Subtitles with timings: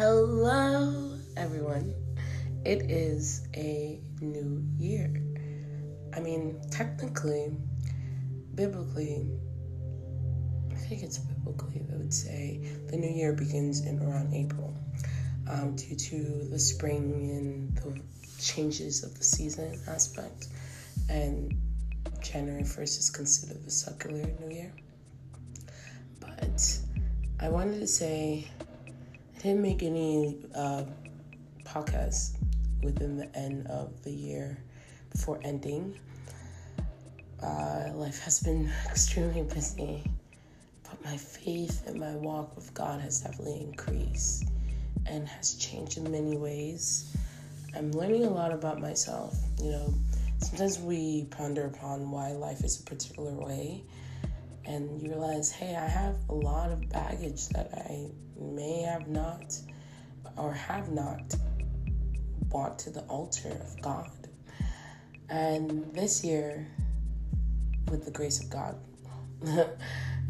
[0.00, 1.92] Hello, everyone.
[2.64, 5.12] It is a new year.
[6.14, 7.50] I mean, technically,
[8.54, 9.26] biblically,
[10.70, 14.72] I think it's biblically, I would say the new year begins in around April
[15.50, 18.00] um, due to the spring and the
[18.40, 20.46] changes of the season aspect.
[21.08, 21.60] And
[22.22, 24.72] January 1st is considered the secular new year.
[26.20, 26.78] But
[27.40, 28.46] I wanted to say
[29.38, 30.84] didn't make any uh,
[31.64, 32.36] podcasts
[32.82, 34.58] within the end of the year
[35.10, 35.98] before ending.
[37.42, 40.02] Uh, life has been extremely busy,
[40.82, 44.44] but my faith and my walk with God has definitely increased
[45.06, 47.16] and has changed in many ways.
[47.76, 49.36] I'm learning a lot about myself.
[49.62, 49.94] You know,
[50.38, 53.84] sometimes we ponder upon why life is a particular way,
[54.68, 59.58] and you realize, hey, I have a lot of baggage that I may have not
[60.36, 61.34] or have not
[62.50, 64.10] brought to the altar of God.
[65.30, 66.66] And this year,
[67.90, 68.76] with the grace of God,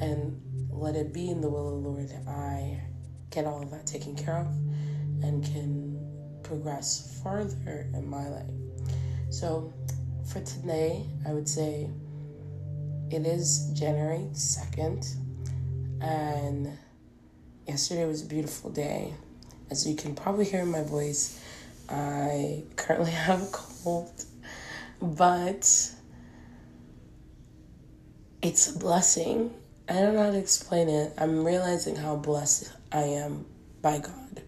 [0.00, 2.80] and let it be in the will of the Lord, I
[3.30, 4.46] get all of that taken care of
[5.24, 8.50] and can progress further in my life.
[9.30, 9.72] So,
[10.30, 11.90] for today, I would say
[13.10, 15.14] it is January 2nd,
[16.00, 16.78] and
[17.66, 19.14] yesterday was a beautiful day.
[19.70, 21.40] As you can probably hear in my voice,
[21.88, 24.24] I currently have a cold,
[25.00, 25.92] but
[28.42, 29.54] it's a blessing.
[29.88, 31.12] I don't know how to explain it.
[31.18, 33.46] I'm realizing how blessed I am
[33.80, 34.42] by God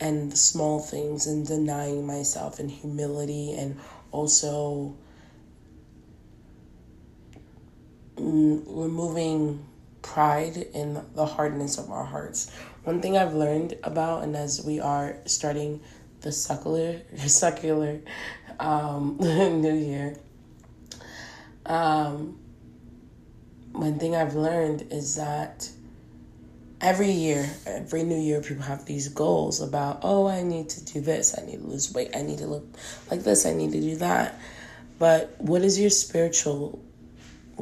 [0.00, 3.78] and the small things and denying myself and humility and
[4.10, 4.96] also
[8.16, 9.64] removing
[10.02, 12.54] pride in the hardness of our hearts.
[12.84, 15.80] One thing I've learned about, and as we are starting
[16.20, 18.00] the secular secular
[18.60, 20.16] um, New Year,
[21.66, 22.38] um,
[23.72, 25.68] one thing I've learned is that
[26.80, 31.00] every year, every New Year, people have these goals about, oh, I need to do
[31.00, 32.66] this, I need to lose weight, I need to look
[33.10, 34.38] like this, I need to do that.
[34.98, 36.78] But what is your spiritual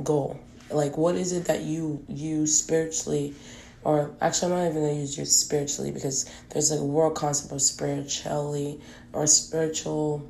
[0.02, 0.40] goal?
[0.70, 3.34] Like, what is it that you use spiritually?
[3.84, 7.52] Or actually, I'm not even gonna use your spiritually because there's like a world concept
[7.52, 8.80] of spirituality
[9.12, 10.28] or spiritual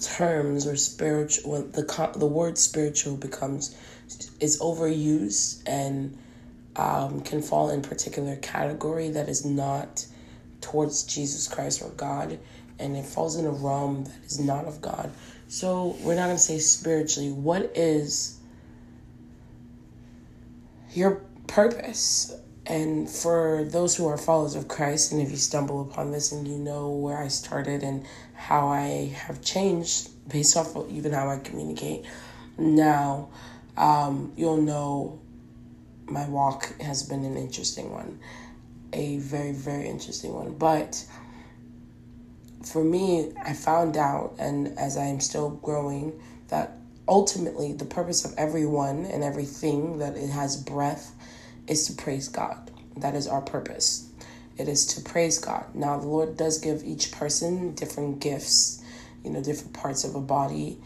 [0.00, 1.52] terms or spiritual.
[1.52, 3.76] When the the word spiritual becomes
[4.40, 6.18] is overused and
[6.76, 10.06] um, can fall in particular category that is not
[10.60, 12.38] towards Jesus Christ or God,
[12.78, 15.10] and it falls in a realm that is not of God.
[15.48, 17.32] So we're not going to say spiritually.
[17.32, 18.38] What is
[20.92, 22.34] your purpose?
[22.66, 26.48] And for those who are followers of Christ, and if you stumble upon this and
[26.48, 28.04] you know where I started and
[28.34, 32.04] how I have changed based off of even how I communicate
[32.58, 33.28] now,
[33.76, 35.20] um, you'll know
[36.06, 38.18] my walk has been an interesting one,
[38.92, 40.54] a very, very interesting one.
[40.54, 41.04] But
[42.66, 46.78] for me, I found out, and as I am still growing, that
[47.08, 51.14] ultimately the purpose of everyone and everything that it has breath
[51.68, 52.70] is to praise God.
[52.96, 54.10] That is our purpose.
[54.58, 55.66] It is to praise God.
[55.74, 58.82] Now, the Lord does give each person different gifts,
[59.22, 60.78] you know, different parts of a body,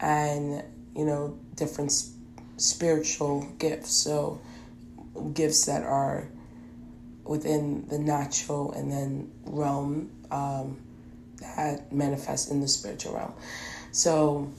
[0.00, 0.62] and,
[0.94, 1.92] you know, different
[2.56, 3.92] spiritual gifts.
[3.92, 4.40] So,
[5.34, 6.28] gifts that are
[7.24, 10.78] within the natural and then realm um,
[11.40, 13.34] that manifest in the spiritual realm.
[13.92, 14.50] So,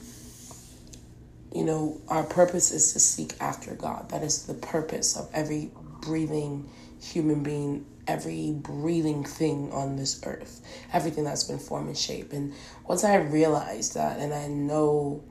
[1.54, 4.10] you know, our purpose is to seek after God.
[4.10, 6.68] That is the purpose of every breathing
[7.00, 10.60] human being, every breathing thing on this earth,
[10.92, 12.32] everything that's been formed and shaped.
[12.32, 12.52] And
[12.86, 15.22] once I realized that, and I know,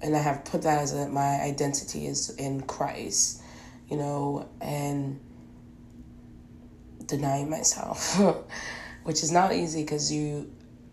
[0.00, 3.42] and I have put that as a, my identity is in Christ,
[3.88, 5.20] you know, and
[7.06, 8.20] denying myself,
[9.04, 10.50] which is not easy because you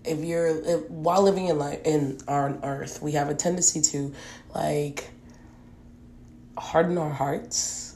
[0.09, 4.13] if you're if, while living in life in on earth, we have a tendency to
[4.55, 5.09] like
[6.57, 7.95] harden our hearts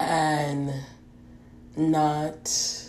[0.00, 0.72] and
[1.76, 2.82] not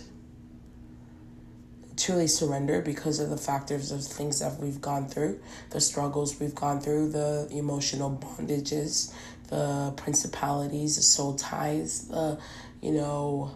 [1.97, 5.39] truly surrender because of the factors of things that we've gone through,
[5.71, 9.11] the struggles we've gone through, the emotional bondages,
[9.49, 12.39] the principalities, the soul ties, the
[12.81, 13.51] you know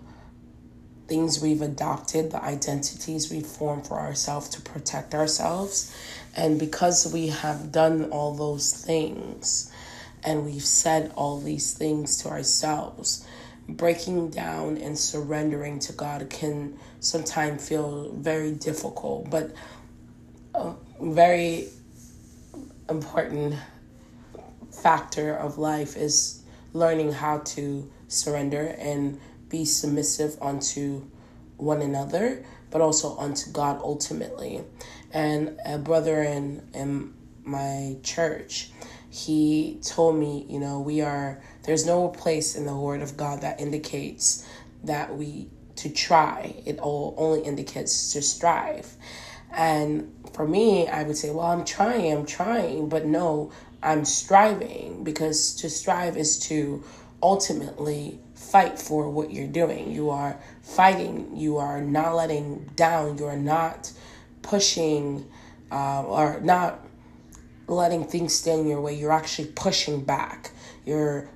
[1.12, 5.94] things we've adopted, the identities we formed for ourselves to protect ourselves.
[6.38, 9.69] And because we have done all those things
[10.24, 13.28] and we've said all these things to ourselves,
[13.68, 19.52] breaking down and surrendering to God can sometimes feel very difficult, but
[20.56, 20.72] a
[21.02, 21.68] very
[22.90, 23.56] important
[24.81, 26.42] factor of life is
[26.72, 29.19] learning how to surrender and
[29.51, 31.03] be submissive unto
[31.57, 34.63] one another, but also unto God ultimately.
[35.13, 37.13] And a brother in, in
[37.44, 38.71] my church,
[39.09, 43.42] he told me, you know, we are, there's no place in the Word of God
[43.42, 44.48] that indicates
[44.86, 46.56] that we to try.
[46.65, 48.95] It all only indicates to strive.
[49.51, 53.51] And for me, I would say, well, I'm trying, I'm trying, but no,
[53.83, 56.83] I'm striving because to strive is to
[57.21, 59.92] ultimately fight for what you're doing.
[59.92, 63.92] You are fighting, you are not letting down, you are not
[64.42, 65.30] pushing
[65.72, 66.86] uh, or not
[67.68, 68.94] letting things stand in your way.
[68.94, 70.52] You're actually pushing back.
[70.86, 71.30] You're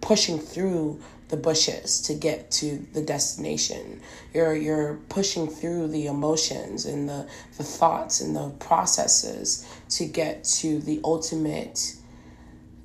[0.00, 4.00] pushing through the bushes to get to the destination.
[4.32, 7.26] You're you're pushing through the emotions and the,
[7.56, 11.96] the thoughts and the processes to get to the ultimate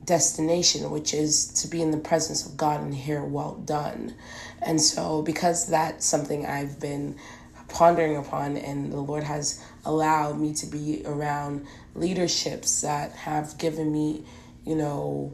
[0.07, 4.15] destination, which is to be in the presence of God and hear well done.
[4.61, 7.17] And so because that's something I've been
[7.67, 13.91] pondering upon and the Lord has allowed me to be around leaderships that have given
[13.91, 14.23] me,
[14.65, 15.33] you know,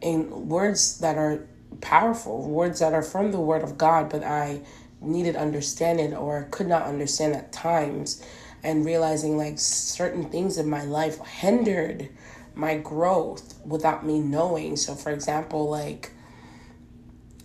[0.00, 1.46] in words that are
[1.80, 4.60] powerful, words that are from the Word of God, but I
[5.00, 8.24] needed understanding or could not understand at times,
[8.62, 12.08] and realizing like certain things in my life hindered
[12.56, 14.76] my growth without me knowing.
[14.76, 16.10] So, for example, like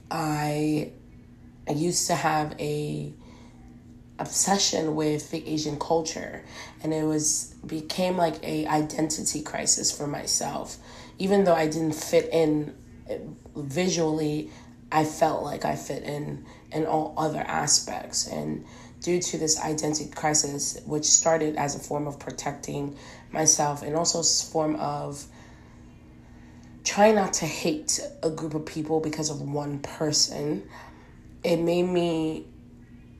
[0.09, 0.91] I,
[1.67, 3.13] I used to have a
[4.17, 6.43] obsession with the Asian culture,
[6.83, 10.77] and it was became like a identity crisis for myself.
[11.19, 12.75] Even though I didn't fit in
[13.55, 14.49] visually
[14.91, 18.27] I felt like I fit in in all other aspects.
[18.27, 18.65] And
[19.01, 22.95] due to this identity crisis, which started as a form of protecting
[23.31, 25.25] myself and also a form of
[26.83, 30.63] trying not to hate a group of people because of one person,
[31.43, 32.45] it made me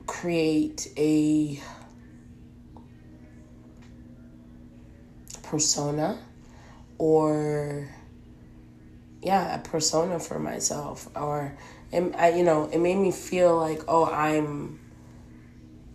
[0.06, 1.60] create a
[5.42, 6.18] persona
[6.98, 7.88] or
[9.22, 11.56] yeah a persona for myself or
[11.92, 14.80] it, I, you know it made me feel like oh i'm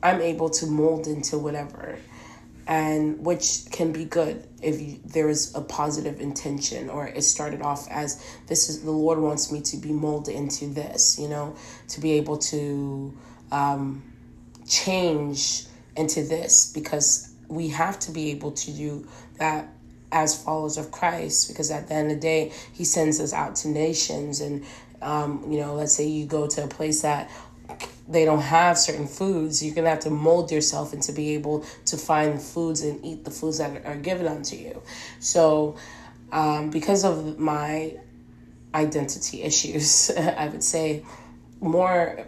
[0.04, 1.98] i'm able to mold into whatever
[2.70, 7.62] and which can be good if you, there is a positive intention or it started
[7.62, 11.56] off as this is the lord wants me to be molded into this you know
[11.88, 13.16] to be able to
[13.52, 14.04] um,
[14.68, 15.66] change
[15.96, 19.08] into this because we have to be able to do
[19.40, 19.70] that
[20.12, 23.56] as followers of Christ because at the end of the day, He sends us out
[23.58, 24.42] to nations.
[24.42, 24.66] And,
[25.02, 27.30] um, you know, let's say you go to a place that
[28.10, 31.98] they don't have certain foods, you're to have to mold yourself into be able to
[31.98, 34.82] find foods and eat the foods that are given unto you.
[35.20, 35.76] So,
[36.32, 37.98] um, because of my
[38.74, 41.04] identity issues, I would say
[41.60, 42.26] more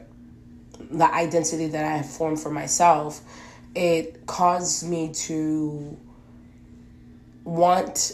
[0.92, 3.22] the identity that I have formed for myself,
[3.76, 5.98] it caused me to
[7.44, 8.14] want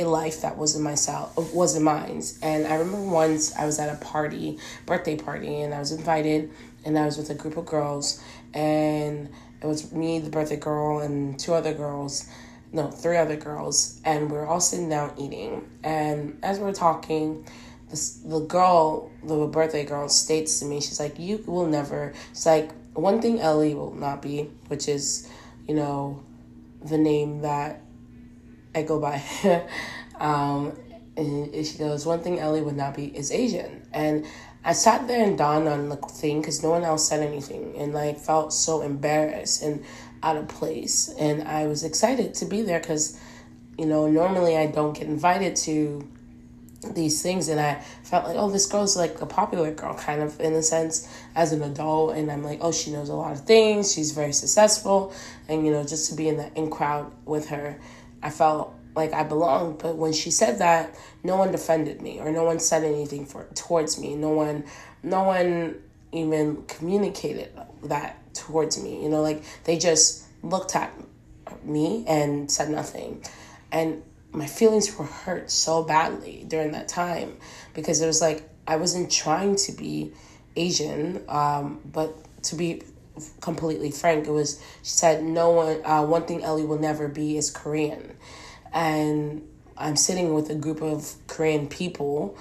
[0.00, 4.04] a life that wasn't myself wasn't mine and i remember once i was at a
[4.04, 6.50] party birthday party and i was invited
[6.84, 8.22] and i was with a group of girls
[8.54, 9.28] and
[9.62, 12.28] it was me the birthday girl and two other girls
[12.72, 16.72] no three other girls and we were all sitting down eating and as we we're
[16.72, 17.46] talking
[17.90, 22.46] this, the girl the birthday girl states to me she's like you will never it's
[22.46, 25.28] like one thing ellie will not be which is
[25.66, 26.22] you know
[26.84, 27.80] the name that
[28.76, 29.22] I go by.
[30.20, 30.78] um,
[31.16, 33.86] and she goes, one thing Ellie would not be is Asian.
[33.92, 34.26] And
[34.64, 37.74] I sat there and dawned on the thing because no one else said anything.
[37.76, 39.84] And like felt so embarrassed and
[40.22, 41.14] out of place.
[41.18, 43.18] And I was excited to be there because,
[43.78, 46.06] you know, normally I don't get invited to
[46.92, 50.38] these things and I felt like, oh, this girl's like a popular girl, kind of
[50.38, 52.14] in a sense, as an adult.
[52.14, 53.92] And I'm like, oh, she knows a lot of things.
[53.92, 55.14] She's very successful.
[55.48, 57.80] And, you know, just to be in the in crowd with her
[58.22, 59.76] I felt like I belong.
[59.76, 63.44] But when she said that, no one defended me or no one said anything for
[63.54, 64.16] towards me.
[64.16, 64.64] No one,
[65.02, 65.80] no one
[66.12, 67.52] even communicated
[67.84, 69.02] that towards me.
[69.02, 70.92] You know, like they just looked at
[71.62, 73.22] me and said nothing,
[73.70, 77.36] and my feelings were hurt so badly during that time
[77.74, 80.12] because it was like I wasn't trying to be
[80.56, 82.82] Asian, um, but to be
[83.40, 85.84] completely frank, it was she said no one.
[85.84, 88.16] Uh, one thing Ellie will never be is Korean,
[88.76, 89.42] and
[89.78, 92.36] I'm sitting with a group of Korean people,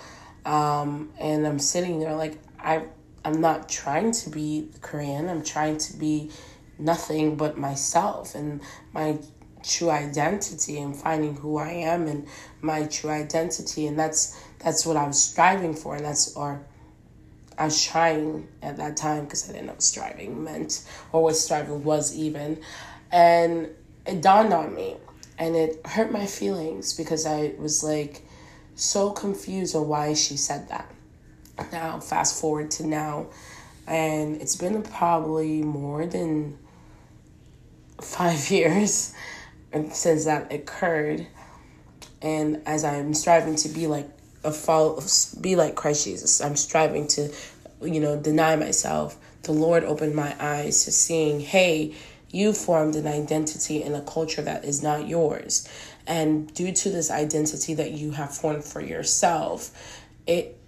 [0.45, 2.83] Um, and I'm sitting there like I
[3.23, 5.29] I'm not trying to be Korean.
[5.29, 6.29] I'm trying to be
[6.77, 8.61] nothing but myself and
[8.93, 9.17] my
[9.63, 12.27] true identity and finding who I am and
[12.61, 13.87] my true identity.
[13.87, 15.95] And that's that's what I was striving for.
[15.95, 16.61] And that's or
[17.57, 21.35] I was trying at that time because I didn't know what striving meant or what
[21.35, 22.61] striving was even.
[23.11, 23.69] And
[24.05, 24.97] it dawned on me
[25.37, 28.21] and it hurt my feelings because I was like
[28.75, 30.91] so confused on why she said that.
[31.71, 33.27] Now, fast forward to now,
[33.87, 36.57] and it's been probably more than
[38.01, 39.13] five years
[39.91, 41.27] since that occurred.
[42.21, 44.09] And as I'm striving to be like
[44.43, 45.01] a follow,
[45.41, 47.31] be like Christ Jesus, I'm striving to,
[47.81, 49.17] you know, deny myself.
[49.43, 51.93] The Lord opened my eyes to seeing, hey,
[52.35, 55.67] you formed an identity in a culture that is not yours.
[56.05, 59.71] And due to this identity that you have formed for yourself,
[60.27, 60.59] it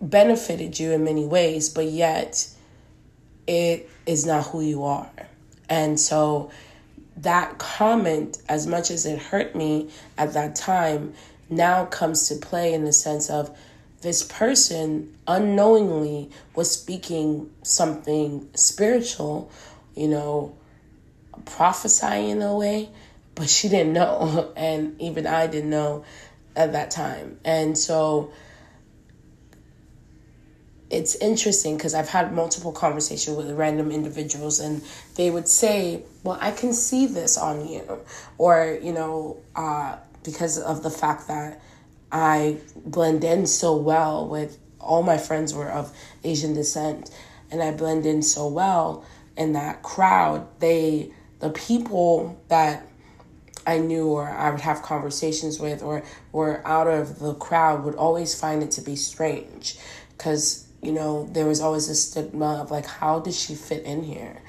[0.00, 2.48] benefited you in many ways, but yet
[3.46, 5.10] it is not who you are.
[5.68, 6.50] And so
[7.16, 11.14] that comment, as much as it hurt me at that time,
[11.48, 13.56] now comes to play in the sense of
[14.02, 19.50] this person unknowingly was speaking something spiritual,
[19.94, 20.54] you know,
[21.44, 22.88] prophesying in a way,
[23.34, 24.52] but she didn't know.
[24.56, 26.04] And even I didn't know
[26.54, 27.38] at that time.
[27.44, 28.32] And so
[30.90, 34.82] it's interesting because I've had multiple conversations with random individuals and
[35.16, 38.00] they would say, Well, I can see this on you.
[38.38, 41.60] Or, you know, uh, because of the fact that
[42.10, 47.10] I blend in so well with all my friends were of Asian descent
[47.50, 49.04] and I blend in so well
[49.36, 52.86] in that crowd, they the people that
[53.66, 57.96] I knew or I would have conversations with or were out of the crowd would
[57.96, 59.78] always find it to be strange.
[60.16, 64.02] Because you know there was always a stigma of like how does she fit in
[64.02, 64.40] here?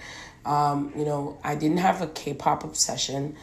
[0.45, 3.35] Um, you know I didn't have a K-pop obsession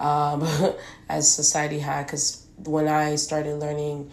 [0.00, 0.48] um,
[1.08, 4.10] as society had because when I started learning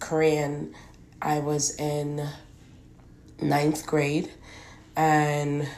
[0.00, 0.74] Korean
[1.20, 2.26] I was in
[3.40, 4.30] ninth grade
[4.96, 5.68] and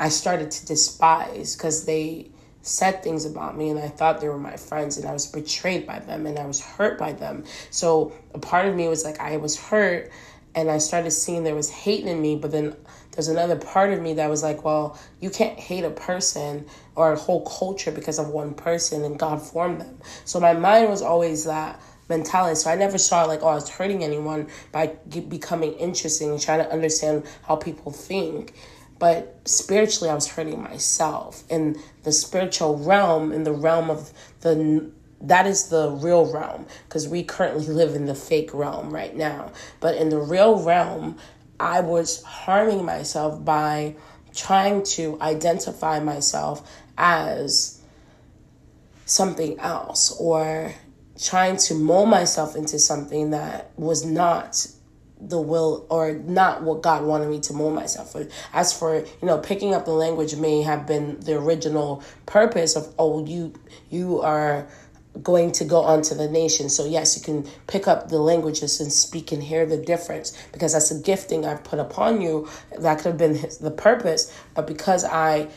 [0.00, 2.30] I started to despise because they
[2.62, 5.86] said things about me and I thought they were my friends and I was betrayed
[5.86, 7.44] by them and I was hurt by them.
[7.68, 10.10] So a part of me was like I was hurt
[10.54, 12.74] and I started seeing there was hate in me, but then
[13.12, 16.66] there's another part of me that was like, well, you can't hate a person
[16.96, 19.98] or a whole culture because of one person and God formed them.
[20.24, 21.78] So my mind was always that
[22.08, 22.56] mentality.
[22.56, 24.88] So I never saw like, oh, I was hurting anyone by
[25.28, 28.54] becoming interesting and trying to understand how people think.
[29.00, 31.42] But spiritually, I was hurting myself.
[31.48, 34.92] In the spiritual realm, in the realm of the
[35.22, 39.52] that is the real realm because we currently live in the fake realm right now.
[39.80, 41.18] But in the real realm,
[41.58, 43.96] I was harming myself by
[44.34, 47.82] trying to identify myself as
[49.04, 50.74] something else or
[51.20, 54.66] trying to mold myself into something that was not
[55.20, 58.26] the will or not what God wanted me to mold myself for.
[58.52, 62.92] As for, you know, picking up the language may have been the original purpose of,
[62.98, 63.52] oh, you
[63.90, 64.68] you are
[65.22, 66.68] going to go onto the nation.
[66.68, 70.72] So yes, you can pick up the languages and speak and hear the difference because
[70.72, 72.48] that's a gifting I've put upon you.
[72.78, 75.48] That could have been the purpose, but because I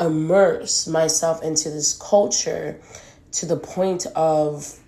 [0.00, 2.80] immerse myself into this culture
[3.32, 4.78] to the point of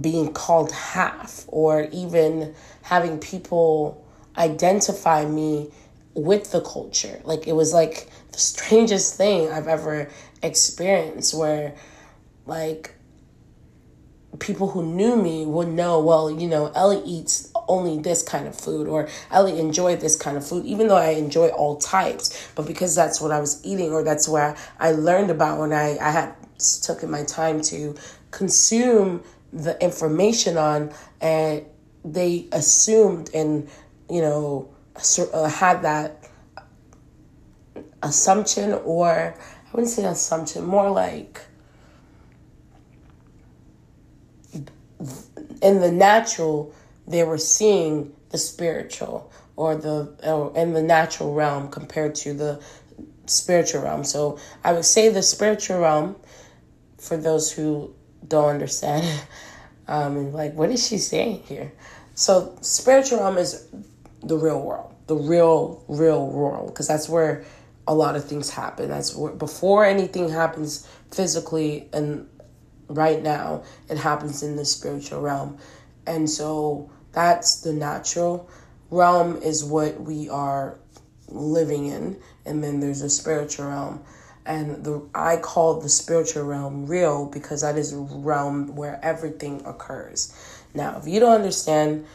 [0.00, 4.04] being called half or even having people
[4.36, 5.70] identify me
[6.14, 7.20] with the culture.
[7.24, 10.10] Like it was like the strangest thing I've ever
[10.42, 11.74] experienced where
[12.46, 12.94] like
[14.38, 18.54] people who knew me would know, well, you know, Ellie eats only this kind of
[18.54, 22.48] food or Ellie enjoyed this kind of food, even though I enjoy all types.
[22.54, 25.96] But because that's what I was eating or that's where I learned about when I,
[25.98, 26.34] I had
[26.82, 27.94] took my time to
[28.30, 29.22] consume
[29.54, 31.64] the information on and
[32.04, 33.68] they assumed and,
[34.10, 34.68] you know,
[35.32, 36.28] uh, had that
[38.02, 41.40] assumption or I wouldn't say assumption, more like
[45.62, 46.74] in the natural,
[47.08, 52.62] they were seeing the spiritual or the or in the natural realm compared to the
[53.26, 54.04] spiritual realm.
[54.04, 56.16] So I would say the spiritual realm,
[56.98, 57.94] for those who
[58.26, 59.22] don't understand,
[59.88, 61.72] um, like what is she saying here?
[62.14, 63.66] So spiritual realm is
[64.22, 67.44] the real world, the real real world, because that's where
[67.86, 68.88] a lot of things happen.
[68.88, 72.28] That's where before anything happens physically and
[72.88, 75.58] right now, it happens in the spiritual realm.
[76.06, 78.48] And so that's the natural
[78.90, 80.78] realm, is what we are
[81.28, 82.16] living in.
[82.44, 84.04] And then there's a spiritual realm.
[84.46, 89.62] And the I call the spiritual realm real because that is a realm where everything
[89.64, 90.34] occurs.
[90.74, 92.06] Now, if you don't understand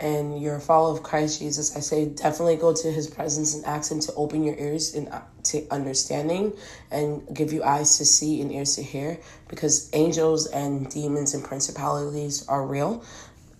[0.00, 3.64] and you're a follower of Christ Jesus, I say definitely go to his presence and
[3.64, 6.52] ask him to open your ears and uh, to understanding
[6.90, 11.44] and give you eyes to see and ears to hear because angels and demons and
[11.44, 13.04] principalities are real.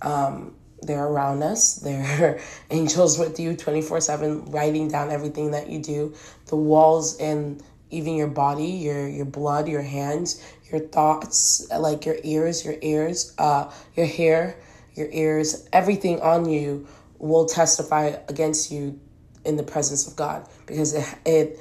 [0.03, 1.75] Um, they're around us.
[1.85, 6.15] They're angels with you 24 7, writing down everything that you do.
[6.47, 12.17] The walls and even your body, your your blood, your hands, your thoughts, like your
[12.25, 14.57] ears, your ears, uh, your hair,
[14.95, 16.87] your ears, everything on you
[17.19, 19.01] will testify against you
[19.45, 21.61] in the presence of God because it, it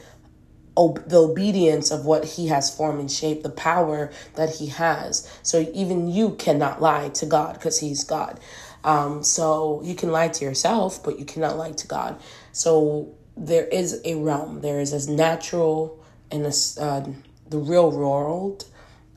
[0.75, 5.29] the obedience of what he has formed and shaped, the power that he has.
[5.43, 8.39] So even you cannot lie to God because he's God.
[8.83, 12.19] Um, so you can lie to yourself, but you cannot lie to God.
[12.53, 14.61] So there is a realm.
[14.61, 16.02] There is a natural
[16.33, 17.05] and a, uh,
[17.49, 18.65] the real world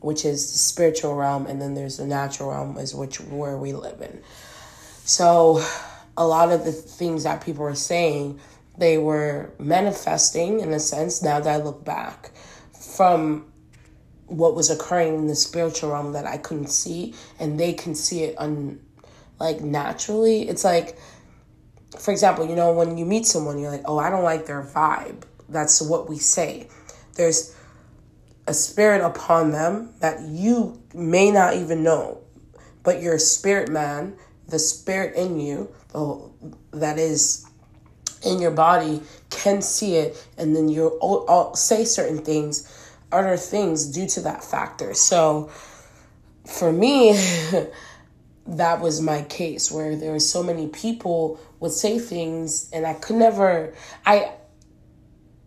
[0.06, 3.72] which is the spiritual realm, and then there's the natural realm, is which where we
[3.72, 4.20] live in.
[5.04, 5.64] So,
[6.16, 8.38] a lot of the things that people were saying,
[8.78, 11.22] they were manifesting in a sense.
[11.22, 12.30] Now that I look back,
[12.94, 13.50] from
[14.26, 18.22] what was occurring in the spiritual realm that I couldn't see, and they can see
[18.22, 18.78] it on
[19.40, 20.48] like naturally.
[20.48, 20.98] It's like,
[21.98, 24.62] for example, you know, when you meet someone, you're like, oh, I don't like their
[24.62, 25.24] vibe.
[25.48, 26.68] That's what we say.
[27.16, 27.54] There's
[28.46, 32.20] a spirit upon them that you may not even know,
[32.82, 34.16] but your spirit man,
[34.48, 35.72] the spirit in you,
[36.72, 37.46] that is
[38.24, 42.70] in your body, can see it, and then you'll say certain things,
[43.10, 44.94] other things due to that factor.
[44.94, 45.50] So
[46.46, 47.12] for me,
[48.46, 52.94] that was my case where there were so many people would say things and I
[52.94, 53.74] could never
[54.04, 54.32] I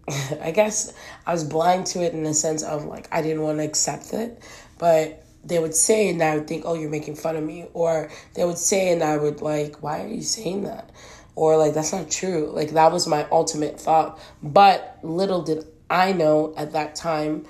[0.42, 0.94] I guess
[1.26, 4.14] I was blind to it in the sense of like I didn't want to accept
[4.14, 4.42] it,
[4.78, 8.10] but they would say and I would think, "Oh, you're making fun of me," or
[8.34, 10.90] they would say and I would like, "Why are you saying that?"
[11.36, 12.52] Or like that's not true.
[12.54, 17.46] Like that was my ultimate thought, but little did I know at that time.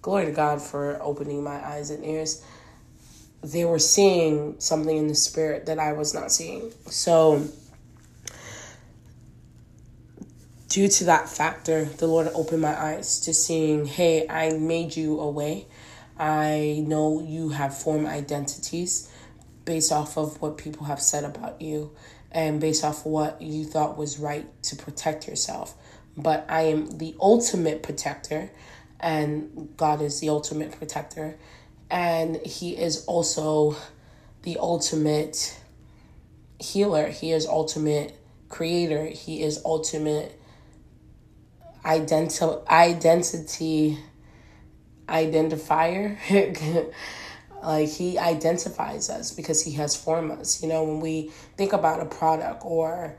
[0.00, 2.44] Glory to God for opening my eyes and ears.
[3.42, 6.72] They were seeing something in the spirit that I was not seeing.
[6.86, 7.46] So
[10.72, 15.20] due to that factor, the Lord opened my eyes to seeing, hey, I made you
[15.20, 15.66] a way.
[16.18, 19.10] I know you have formed identities
[19.66, 21.94] based off of what people have said about you
[22.30, 25.74] and based off what you thought was right to protect yourself.
[26.16, 28.50] But I am the ultimate protector,
[28.98, 31.36] and God is the ultimate protector,
[31.90, 33.76] and He is also
[34.42, 35.60] the ultimate
[36.58, 37.08] healer.
[37.08, 39.04] He is ultimate creator.
[39.04, 40.38] He is ultimate
[41.84, 43.98] identi- identity
[45.08, 46.18] identifier.
[47.62, 50.62] like he identifies us because he has formed us.
[50.62, 53.16] You know, when we think about a product or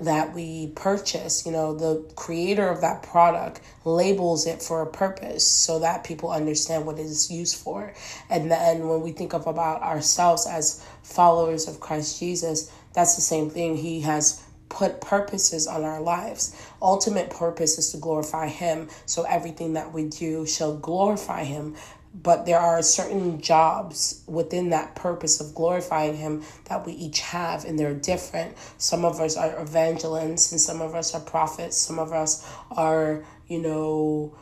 [0.00, 5.46] that we purchase, you know, the creator of that product labels it for a purpose
[5.46, 7.92] so that people understand what it is used for.
[8.30, 13.20] And then when we think of about ourselves as followers of Christ Jesus, that's the
[13.20, 13.76] same thing.
[13.76, 16.56] He has put purposes on our lives.
[16.80, 21.76] Ultimate purpose is to glorify Him, so everything that we do shall glorify Him.
[22.14, 27.66] But there are certain jobs within that purpose of glorifying Him that we each have,
[27.66, 28.56] and they're different.
[28.78, 33.24] Some of us are evangelists, and some of us are prophets, some of us are,
[33.48, 34.34] you know,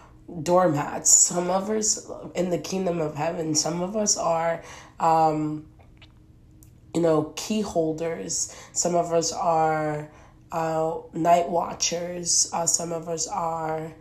[0.42, 1.10] doormats.
[1.10, 4.62] Some of us in the kingdom of heaven, some of us are,
[5.00, 5.66] um,
[6.94, 8.54] you know, key holders.
[8.72, 10.08] Some of us are
[10.52, 12.50] uh, night watchers.
[12.52, 13.92] Uh, some of us are,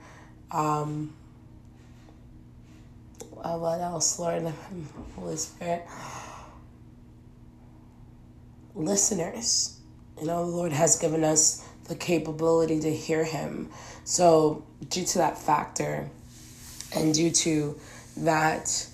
[0.51, 1.13] um,
[3.37, 4.53] uh, what else, Lord?
[5.15, 5.85] Holy Spirit.
[8.75, 9.79] Listeners.
[10.19, 13.69] You know, the Lord has given us the capability to hear Him.
[14.03, 16.09] So, due to that factor
[16.95, 17.79] and due to
[18.17, 18.87] that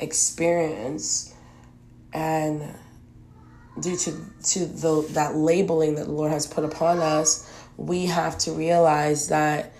[0.00, 1.34] experience
[2.12, 2.74] and
[3.78, 8.38] due to, to the, that labeling that the Lord has put upon us, we have
[8.38, 9.72] to realize that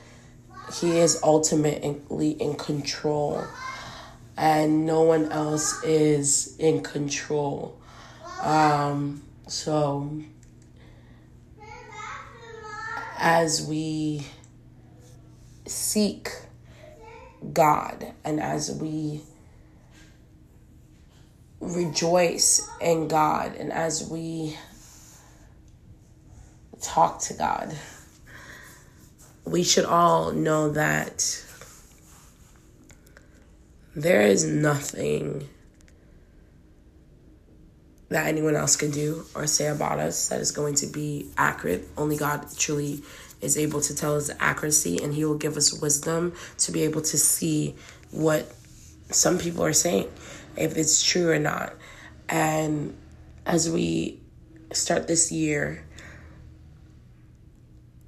[0.66, 3.54] He is ultimately in control
[4.36, 7.78] and no one else is in control.
[8.40, 10.22] Um, so,
[13.16, 14.26] as we
[15.66, 16.30] seek
[17.52, 19.20] God and as we
[21.62, 24.58] rejoice in God and as we
[26.82, 27.74] talk to God,
[29.44, 31.44] we should all know that
[33.94, 35.48] there is nothing
[38.08, 41.88] that anyone else can do or say about us that is going to be accurate.
[41.96, 43.02] Only God truly
[43.40, 47.02] is able to tell us accuracy, and He will give us wisdom to be able
[47.02, 47.74] to see
[48.10, 48.52] what
[49.10, 50.10] some people are saying,
[50.56, 51.74] if it's true or not.
[52.28, 52.96] And
[53.46, 54.20] as we
[54.72, 55.84] start this year,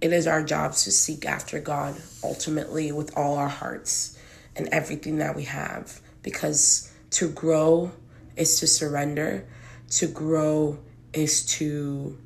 [0.01, 4.19] it is our job to seek after God ultimately with all our hearts
[4.57, 6.01] and everything that we have.
[6.23, 7.93] Because to grow
[8.37, 9.47] is to surrender,
[9.91, 10.79] to grow
[11.13, 12.19] is to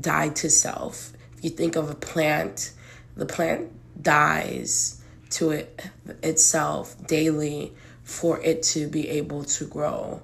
[0.00, 1.12] die to self.
[1.36, 2.72] If you think of a plant,
[3.16, 3.70] the plant
[4.02, 5.84] dies to it
[6.22, 7.72] itself daily
[8.10, 10.20] for it to be able to grow.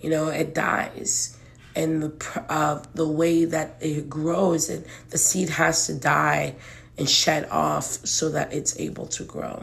[0.00, 1.38] You know, it dies.
[1.76, 6.56] And the uh, the way that it grows, and the seed has to die
[6.98, 9.62] and shed off so that it's able to grow.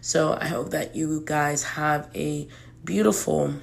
[0.00, 2.46] So I hope that you guys have a
[2.84, 3.54] beautiful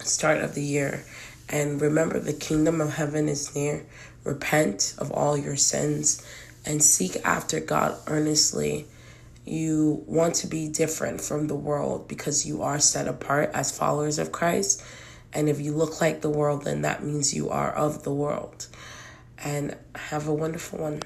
[0.00, 1.04] start of the year.
[1.50, 3.84] And remember, the kingdom of heaven is near.
[4.24, 6.24] Repent of all your sins
[6.64, 8.86] and seek after God earnestly.
[9.44, 14.18] You want to be different from the world because you are set apart as followers
[14.18, 14.82] of Christ.
[15.32, 18.68] And if you look like the world, then that means you are of the world.
[19.38, 21.02] And have a wonderful one.